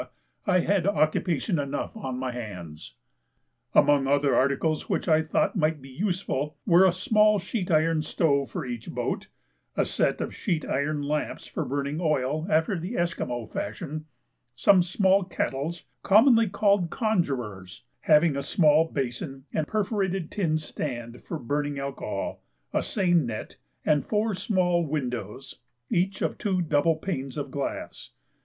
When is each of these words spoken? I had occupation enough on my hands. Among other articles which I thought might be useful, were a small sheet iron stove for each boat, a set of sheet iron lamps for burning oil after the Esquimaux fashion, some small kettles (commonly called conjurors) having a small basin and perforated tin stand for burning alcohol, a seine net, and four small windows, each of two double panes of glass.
I 0.47 0.61
had 0.61 0.87
occupation 0.87 1.59
enough 1.59 1.95
on 1.95 2.17
my 2.17 2.31
hands. 2.31 2.95
Among 3.75 4.07
other 4.07 4.35
articles 4.35 4.89
which 4.89 5.07
I 5.07 5.21
thought 5.21 5.55
might 5.55 5.79
be 5.79 5.89
useful, 5.91 6.57
were 6.65 6.87
a 6.87 6.91
small 6.91 7.37
sheet 7.37 7.69
iron 7.69 8.01
stove 8.01 8.49
for 8.49 8.65
each 8.65 8.89
boat, 8.89 9.27
a 9.77 9.85
set 9.85 10.19
of 10.19 10.33
sheet 10.35 10.65
iron 10.65 11.03
lamps 11.03 11.45
for 11.45 11.63
burning 11.63 11.99
oil 12.01 12.47
after 12.49 12.79
the 12.79 12.97
Esquimaux 12.97 13.45
fashion, 13.45 14.05
some 14.55 14.81
small 14.81 15.23
kettles 15.23 15.83
(commonly 16.01 16.49
called 16.49 16.89
conjurors) 16.89 17.83
having 17.99 18.35
a 18.35 18.41
small 18.41 18.85
basin 18.85 19.45
and 19.53 19.67
perforated 19.67 20.31
tin 20.31 20.57
stand 20.57 21.21
for 21.23 21.37
burning 21.37 21.77
alcohol, 21.77 22.41
a 22.73 22.81
seine 22.81 23.23
net, 23.27 23.57
and 23.85 24.03
four 24.03 24.33
small 24.33 24.83
windows, 24.83 25.59
each 25.91 26.23
of 26.23 26.39
two 26.39 26.59
double 26.59 26.95
panes 26.95 27.37
of 27.37 27.51
glass. 27.51 28.13